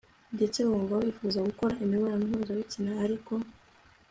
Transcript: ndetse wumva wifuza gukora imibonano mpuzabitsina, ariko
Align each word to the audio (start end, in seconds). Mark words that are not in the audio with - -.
ndetse 0.35 0.59
wumva 0.67 0.93
wifuza 1.01 1.39
gukora 1.47 1.79
imibonano 1.83 2.23
mpuzabitsina, 2.31 2.91
ariko 3.05 3.31